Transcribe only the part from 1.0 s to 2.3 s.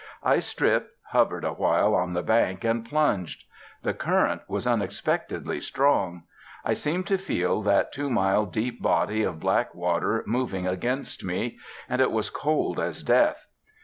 hovered a while on the